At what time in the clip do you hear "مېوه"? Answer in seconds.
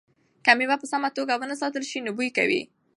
0.57-0.75